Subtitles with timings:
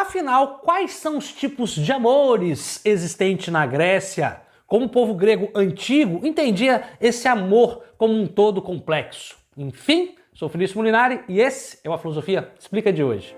[0.00, 4.40] Afinal, quais são os tipos de amores existentes na Grécia?
[4.64, 9.36] Como o povo grego antigo entendia esse amor como um todo complexo?
[9.56, 13.34] Enfim, sou Felício Molinari e esse é o A Filosofia Explica de hoje.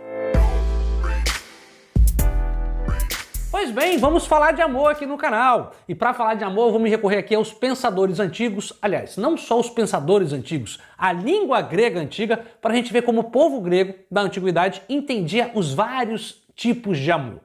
[3.50, 5.72] Pois bem, vamos falar de amor aqui no canal.
[5.88, 9.58] E para falar de amor, vou me recorrer aqui aos pensadores antigos, aliás, não só
[9.58, 13.94] os pensadores antigos, a língua grega antiga, para a gente ver como o povo grego
[14.10, 17.40] da antiguidade entendia os vários tipos de amor.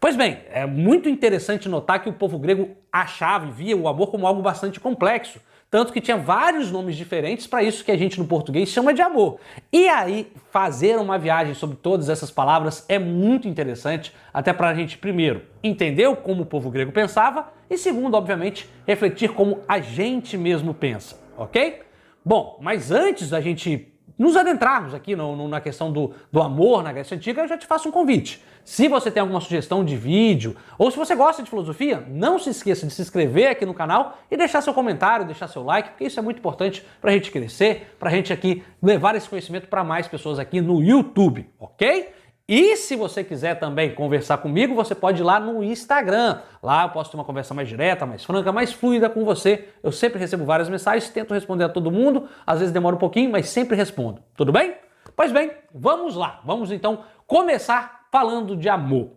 [0.00, 4.10] Pois bem, é muito interessante notar que o povo grego achava e via o amor
[4.10, 5.40] como algo bastante complexo,
[5.70, 9.02] tanto que tinha vários nomes diferentes para isso que a gente no português chama de
[9.02, 9.40] amor.
[9.72, 14.74] E aí, fazer uma viagem sobre todas essas palavras é muito interessante, até para a
[14.74, 20.36] gente, primeiro, entender como o povo grego pensava, e segundo, obviamente, refletir como a gente
[20.36, 21.80] mesmo pensa, ok?
[22.24, 26.82] Bom, mas antes da gente nos adentrarmos aqui no, no, na questão do, do amor
[26.82, 28.42] na Grécia Antiga, eu já te faço um convite.
[28.64, 32.50] Se você tem alguma sugestão de vídeo, ou se você gosta de filosofia, não se
[32.50, 36.04] esqueça de se inscrever aqui no canal e deixar seu comentário, deixar seu like, porque
[36.04, 39.68] isso é muito importante para a gente crescer, para a gente aqui levar esse conhecimento
[39.68, 42.08] para mais pessoas aqui no YouTube, ok?
[42.46, 46.40] E se você quiser também conversar comigo, você pode ir lá no Instagram.
[46.62, 49.68] Lá eu posso ter uma conversa mais direta, mais franca, mais fluida com você.
[49.82, 52.28] Eu sempre recebo várias mensagens, tento responder a todo mundo.
[52.46, 54.22] Às vezes demora um pouquinho, mas sempre respondo.
[54.36, 54.76] Tudo bem?
[55.16, 56.40] Pois bem, vamos lá.
[56.44, 59.12] Vamos então começar falando de amor.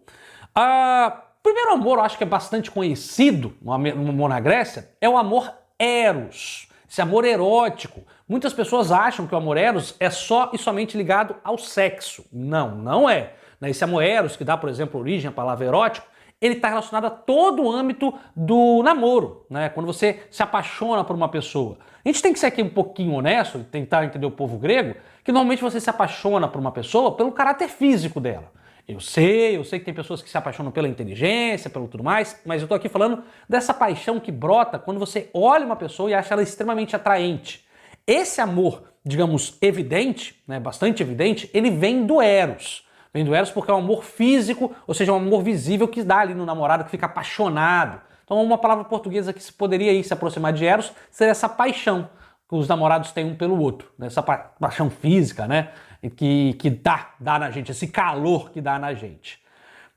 [0.56, 5.18] Ah, primeiro amor, eu acho que é bastante conhecido no amor na Grécia, é o
[5.18, 6.70] amor eros.
[6.90, 8.02] Esse amor erótico.
[8.28, 12.26] Muitas pessoas acham que o amor eros é só e somente ligado ao sexo.
[12.32, 13.34] Não, não é.
[13.60, 13.70] Né?
[13.70, 16.06] Esse amor eros, que dá, por exemplo, origem à palavra erótico,
[16.42, 19.70] ele está relacionado a todo o âmbito do namoro, né?
[19.70, 21.78] Quando você se apaixona por uma pessoa.
[22.06, 24.96] A gente tem que ser aqui um pouquinho honesto e tentar entender o povo grego,
[25.24, 28.52] que normalmente você se apaixona por uma pessoa pelo caráter físico dela.
[28.88, 32.42] Eu sei, eu sei que tem pessoas que se apaixonam pela inteligência, pelo tudo mais,
[32.46, 36.14] mas eu tô aqui falando dessa paixão que brota quando você olha uma pessoa e
[36.14, 37.67] acha ela extremamente atraente.
[38.08, 42.88] Esse amor, digamos, evidente, né, bastante evidente, ele vem do Eros.
[43.14, 46.20] Vem do Eros porque é um amor físico, ou seja, um amor visível que dá
[46.20, 48.02] ali no namorado, que fica apaixonado.
[48.24, 52.10] Então, uma palavra portuguesa que poderia ir se aproximar de Eros seria essa paixão
[52.48, 54.08] que os namorados têm um pelo outro, né?
[54.08, 55.72] essa pa paixão física, né?
[56.16, 59.42] que, que dá, dá na gente, esse calor que dá na gente.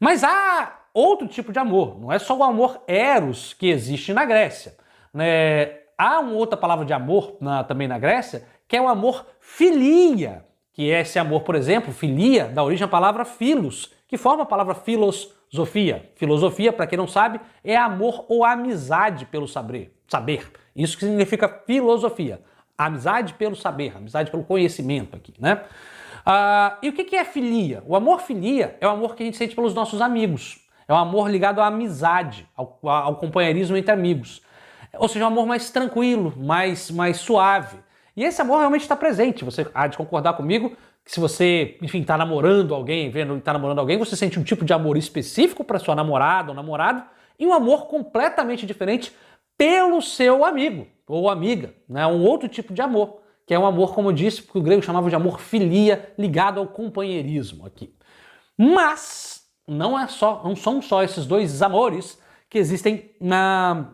[0.01, 4.25] Mas há outro tipo de amor, não é só o amor eros que existe na
[4.25, 4.75] Grécia.
[5.15, 5.80] Né?
[6.01, 10.47] Há uma outra palavra de amor na, também na Grécia, que é o amor filia,
[10.73, 14.47] que é esse amor, por exemplo, filia, da origem da palavra filos, que forma a
[14.47, 16.11] palavra filosofia.
[16.17, 19.95] Filosofia, para quem não sabe, é amor ou amizade pelo saber.
[20.09, 20.51] saber.
[20.75, 22.41] Isso que significa filosofia.
[22.79, 25.65] Amizade pelo saber, amizade pelo conhecimento aqui, né?
[26.25, 27.83] Ah, e o que é filia?
[27.87, 30.67] O amor filia é o amor que a gente sente pelos nossos amigos.
[30.89, 34.41] É um amor ligado à amizade, ao, ao companheirismo entre amigos.
[34.99, 37.79] Ou seja, um amor mais tranquilo, mais, mais suave.
[38.17, 39.45] E esse amor realmente está presente.
[39.45, 43.79] Você há de concordar comigo que se você, enfim, está namorando alguém, vendo está namorando
[43.79, 47.03] alguém, você sente um tipo de amor específico para sua namorada ou namorado
[47.39, 49.13] e um amor completamente diferente
[49.57, 51.75] pelo seu amigo ou amiga.
[51.89, 52.07] Né?
[52.07, 54.81] Um outro tipo de amor que é um amor, como eu disse, que o grego
[54.81, 57.93] chamava de amor filia, ligado ao companheirismo aqui.
[58.57, 62.17] Mas não é só, não são só esses dois amores
[62.49, 63.93] que existem na,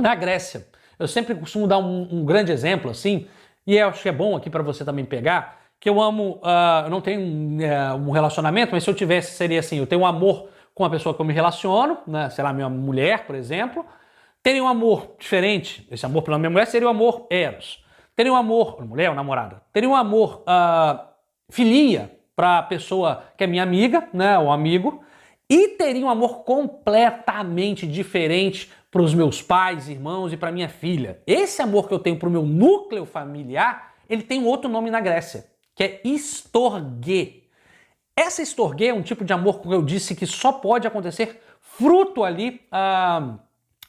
[0.00, 0.66] na Grécia.
[0.98, 3.26] Eu sempre costumo dar um, um grande exemplo assim,
[3.66, 6.84] e eu acho que é bom aqui para você também pegar, que eu amo, uh,
[6.84, 10.06] eu não tenho uh, um relacionamento, mas se eu tivesse, seria assim, eu tenho um
[10.06, 13.84] amor com a pessoa que eu me relaciono, né, sei lá, minha mulher, por exemplo,
[14.42, 17.82] teria um amor diferente, esse amor pela minha mulher seria o amor eros
[18.14, 21.06] teria um amor, mulher ou namorada, teria um amor uh,
[21.50, 25.04] filia para a pessoa que é minha amiga, né, ou amigo,
[25.52, 31.20] e teria um amor completamente diferente para os meus pais, irmãos e para minha filha.
[31.26, 34.98] Esse amor que eu tenho para o meu núcleo familiar, ele tem outro nome na
[34.98, 37.42] Grécia, que é estorguê.
[38.16, 42.24] Essa estorguê é um tipo de amor, como eu disse, que só pode acontecer fruto
[42.24, 43.38] ali, uh,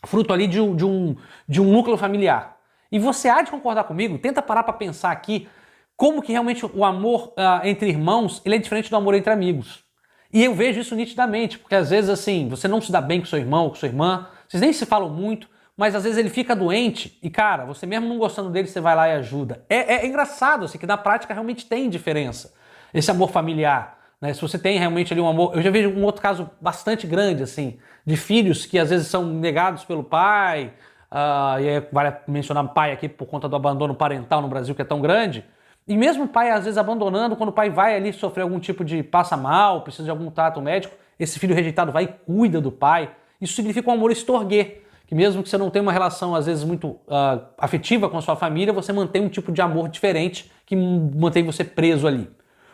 [0.06, 1.16] fruto ali de, de, um,
[1.48, 2.58] de um núcleo familiar.
[2.92, 5.48] E você há de concordar comigo, tenta parar para pensar aqui
[5.96, 9.86] como que realmente o amor uh, entre irmãos ele é diferente do amor entre amigos.
[10.34, 13.28] E eu vejo isso nitidamente, porque às vezes assim, você não se dá bem com
[13.28, 15.48] seu irmão, com sua irmã, vocês nem se falam muito,
[15.78, 18.96] mas às vezes ele fica doente e, cara, você mesmo não gostando dele, você vai
[18.96, 19.64] lá e ajuda.
[19.70, 22.54] É, é, é engraçado, assim, que na prática realmente tem diferença.
[22.94, 24.00] Esse amor familiar.
[24.20, 24.34] Né?
[24.34, 25.56] Se você tem realmente ali um amor.
[25.56, 29.26] Eu já vejo um outro caso bastante grande, assim, de filhos que às vezes são
[29.26, 30.74] negados pelo pai,
[31.14, 34.82] Uh, e aí vale mencionar pai aqui por conta do abandono parental no Brasil que
[34.82, 35.46] é tão grande.
[35.88, 38.86] E mesmo o pai, às vezes, abandonando, quando o pai vai ali sofrer algum tipo
[38.86, 42.72] de passa mal, precisa de algum trato médico, esse filho rejeitado vai e cuida do
[42.72, 43.14] pai.
[43.42, 46.64] Isso significa um amor estorguê, que mesmo que você não tenha uma relação, às vezes,
[46.64, 50.76] muito uh, afetiva com a sua família, você mantém um tipo de amor diferente que
[50.76, 52.30] mantém você preso ali.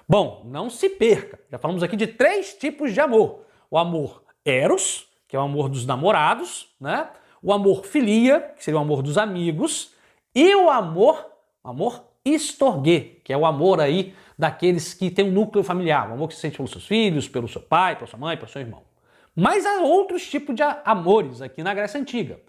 [0.07, 1.39] Bom, não se perca.
[1.51, 3.41] Já falamos aqui de três tipos de amor.
[3.69, 7.07] O amor eros, que é o amor dos namorados, né?
[7.41, 9.94] O amor filia, que seria o amor dos amigos,
[10.33, 11.25] e o amor,
[11.63, 16.30] amor estorguê, que é o amor aí daqueles que têm um núcleo familiar, o amor
[16.30, 18.83] que se sente pelos seus filhos, pelo seu pai, pela sua mãe, pelo seu irmão.
[19.36, 22.39] Mas há outros tipos de amores aqui na Grécia Antiga.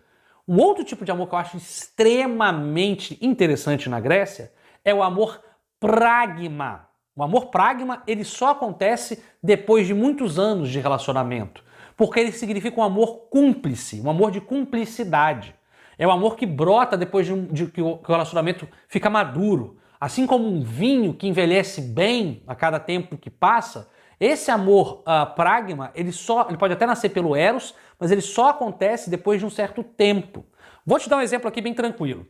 [0.46, 4.52] Um outro tipo de amor que eu acho extremamente interessante na Grécia
[4.84, 5.40] é o amor
[5.78, 6.88] pragma.
[7.14, 11.62] O amor pragma, ele só acontece depois de muitos anos de relacionamento,
[11.96, 15.54] porque ele significa um amor cúmplice, um amor de cumplicidade.
[16.00, 19.76] É o amor que brota depois de, um, de que o relacionamento fica maduro.
[20.00, 23.86] Assim como um vinho que envelhece bem a cada tempo que passa,
[24.18, 28.48] esse amor uh, pragma, ele só, ele pode até nascer pelo eros, mas ele só
[28.48, 30.46] acontece depois de um certo tempo.
[30.86, 32.26] Vou te dar um exemplo aqui bem tranquilo.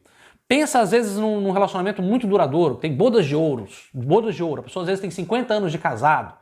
[0.48, 4.62] Pensa às vezes num, num relacionamento muito duradouro, tem bodas de ouro, bodas de ouro.
[4.62, 6.34] A pessoa às vezes tem 50 anos de casado.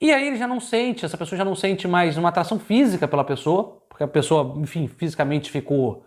[0.00, 3.06] E aí ele já não sente, essa pessoa já não sente mais uma atração física
[3.06, 6.04] pela pessoa, porque a pessoa, enfim, fisicamente ficou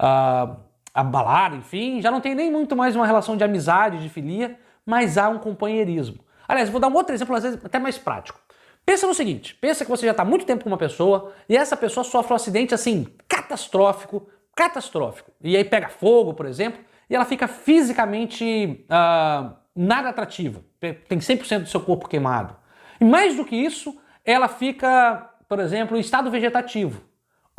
[0.00, 0.56] uh,
[0.94, 5.18] abalada, enfim, já não tem nem muito mais uma relação de amizade, de filia, mas
[5.18, 6.18] há um companheirismo.
[6.46, 8.40] Aliás, vou dar um outro exemplo, às vezes até mais prático.
[8.84, 11.76] Pensa no seguinte: pensa que você já está muito tempo com uma pessoa e essa
[11.76, 15.30] pessoa sofre um acidente assim, catastrófico, catastrófico.
[15.42, 20.62] E aí pega fogo, por exemplo, e ela fica fisicamente uh, nada atrativa.
[20.80, 22.56] Tem 100% do seu corpo queimado.
[23.00, 23.94] E mais do que isso,
[24.24, 27.02] ela fica, por exemplo, em estado vegetativo.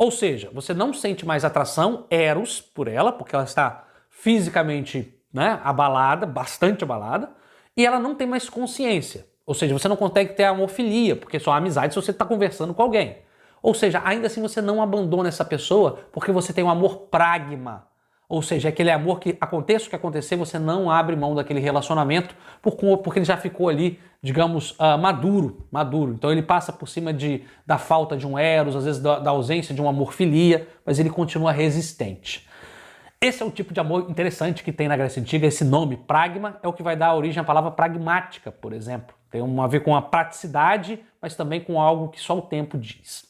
[0.00, 5.60] Ou seja, você não sente mais atração, eros, por ela, porque ela está fisicamente né,
[5.62, 7.28] abalada, bastante abalada,
[7.76, 9.26] e ela não tem mais consciência.
[9.44, 12.72] Ou seja, você não consegue ter amofilia, porque só há amizade se você está conversando
[12.72, 13.18] com alguém.
[13.62, 17.86] Ou seja, ainda assim você não abandona essa pessoa porque você tem um amor pragma.
[18.30, 22.32] Ou seja, aquele amor que aconteça o que acontecer, você não abre mão daquele relacionamento
[22.62, 26.12] porque ele já ficou ali, digamos, uh, maduro, maduro.
[26.12, 29.30] Então ele passa por cima de, da falta de um eros, às vezes da, da
[29.30, 32.48] ausência de um amor filia, mas ele continua resistente.
[33.20, 35.48] Esse é o tipo de amor interessante que tem na Grécia Antiga.
[35.48, 39.12] Esse nome, pragma, é o que vai dar origem à palavra pragmática, por exemplo.
[39.28, 43.24] Tem a ver com a praticidade, mas também com algo que só o tempo diz.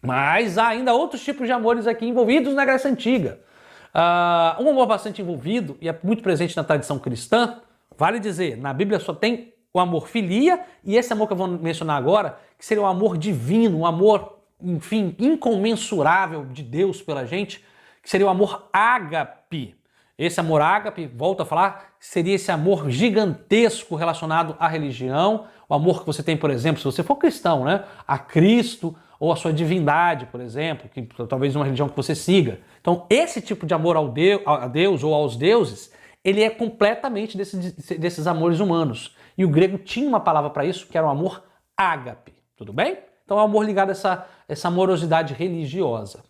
[0.00, 3.49] Mas há ainda outros tipos de amores aqui envolvidos na Grécia Antiga.
[3.94, 7.60] Uh, um amor bastante envolvido e é muito presente na tradição cristã,
[7.96, 11.48] vale dizer, na Bíblia só tem o amor filia e esse amor que eu vou
[11.48, 17.64] mencionar agora, que seria o amor divino, um amor, enfim, incomensurável de Deus pela gente,
[18.02, 19.74] que seria o amor ágape.
[20.18, 26.00] Esse amor ágape, volto a falar, seria esse amor gigantesco relacionado à religião, o amor
[26.00, 29.52] que você tem, por exemplo, se você for cristão, né, a Cristo, ou a sua
[29.52, 32.58] divindade, por exemplo, que talvez uma religião que você siga.
[32.80, 35.92] Então, esse tipo de amor ao Deus, a Deus ou aos deuses,
[36.24, 39.14] ele é completamente desses, desses amores humanos.
[39.36, 41.44] E o grego tinha uma palavra para isso, que era o amor
[41.76, 42.32] ágape.
[42.56, 42.96] Tudo bem?
[43.22, 46.24] Então, é um amor ligado a essa, essa amorosidade religiosa.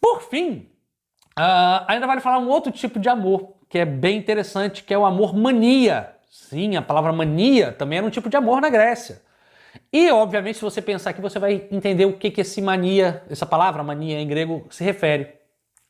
[0.00, 0.68] Por fim,
[1.38, 4.98] uh, ainda vale falar um outro tipo de amor, que é bem interessante, que é
[4.98, 6.16] o amor mania.
[6.28, 9.22] Sim, a palavra mania também era um tipo de amor na Grécia.
[9.92, 13.46] E, obviamente, se você pensar aqui, você vai entender o que, que esse mania, essa
[13.46, 15.28] palavra mania em grego, se refere.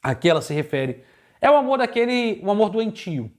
[0.03, 1.05] Aqui ela se refere.
[1.41, 3.31] É o amor daquele, o amor doentio.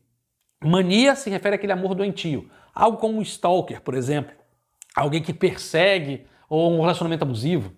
[0.63, 2.49] Mania se refere àquele amor doentio.
[2.73, 4.33] Algo como um stalker, por exemplo.
[4.95, 7.73] Alguém que persegue ou um relacionamento abusivo.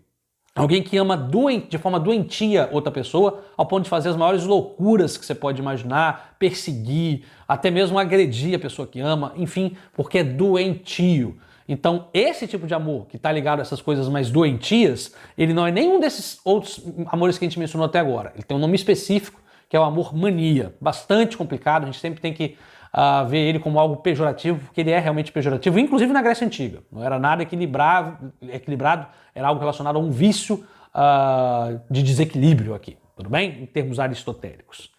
[0.56, 4.46] Alguém que ama doente, de forma doentia outra pessoa, ao ponto de fazer as maiores
[4.46, 10.20] loucuras que você pode imaginar, perseguir, até mesmo agredir a pessoa que ama, enfim, porque
[10.20, 11.38] é doentio.
[11.68, 15.66] Então, esse tipo de amor que está ligado a essas coisas mais doentias, ele não
[15.66, 18.32] é nenhum desses outros amores que a gente mencionou até agora.
[18.36, 20.76] Ele tem um nome específico, que é o amor mania.
[20.80, 22.56] Bastante complicado, a gente sempre tem que
[22.94, 26.84] uh, ver ele como algo pejorativo, porque ele é realmente pejorativo, inclusive na Grécia Antiga.
[26.92, 32.96] Não era nada equilibrado, equilibrado era algo relacionado a um vício uh, de desequilíbrio aqui,
[33.18, 33.64] tudo bem?
[33.64, 34.94] Em termos aristotélicos.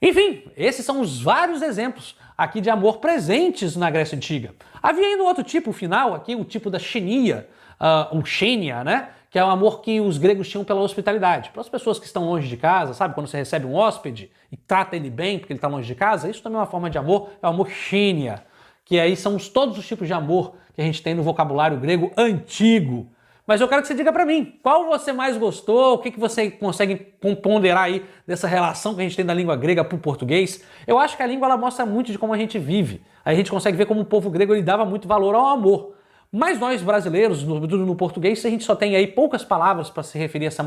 [0.00, 4.54] Enfim, esses são os vários exemplos aqui de amor presentes na Grécia Antiga.
[4.82, 7.48] Havia ainda outro tipo final aqui, o tipo da xenia,
[7.80, 9.08] uh, um xenia, né?
[9.30, 11.50] Que é o amor que os gregos tinham pela hospitalidade.
[11.50, 13.14] Para as pessoas que estão longe de casa, sabe?
[13.14, 16.28] Quando você recebe um hóspede e trata ele bem porque ele está longe de casa,
[16.28, 18.42] isso também é uma forma de amor, é o amor xenia.
[18.84, 21.76] Que aí são os, todos os tipos de amor que a gente tem no vocabulário
[21.78, 23.10] grego antigo.
[23.46, 26.18] Mas eu quero que você diga para mim, qual você mais gostou, o que, que
[26.18, 26.96] você consegue
[27.40, 30.64] ponderar aí dessa relação que a gente tem da língua grega para o português.
[30.84, 33.02] Eu acho que a língua ela mostra muito de como a gente vive.
[33.24, 35.94] Aí a gente consegue ver como o povo grego ele dava muito valor ao amor.
[36.32, 40.18] Mas nós brasileiros, no, no português, a gente só tem aí poucas palavras para se
[40.18, 40.64] referir a essa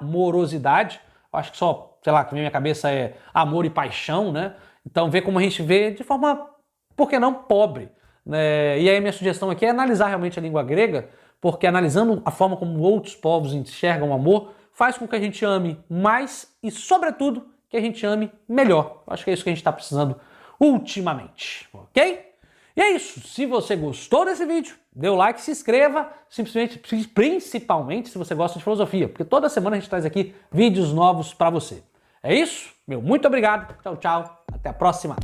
[0.00, 0.98] amorosidade.
[1.30, 4.54] Eu acho que só, sei lá, que na minha cabeça é amor e paixão, né?
[4.86, 6.48] Então vê como a gente vê de forma,
[6.96, 7.90] por que não, pobre.
[8.24, 8.80] Né?
[8.80, 12.56] E aí minha sugestão aqui é analisar realmente a língua grega porque analisando a forma
[12.56, 17.46] como outros povos enxergam o amor, faz com que a gente ame mais e, sobretudo,
[17.68, 19.02] que a gente ame melhor.
[19.06, 20.18] Acho que é isso que a gente está precisando
[20.60, 22.26] ultimamente, ok?
[22.76, 23.20] E é isso.
[23.20, 26.78] Se você gostou desse vídeo, dê o like, se inscreva, simplesmente,
[27.14, 31.32] principalmente se você gosta de filosofia, porque toda semana a gente traz aqui vídeos novos
[31.32, 31.82] para você.
[32.22, 32.74] É isso?
[32.86, 33.74] Meu muito obrigado.
[33.82, 34.44] Tchau, tchau.
[34.52, 35.16] Até a próxima.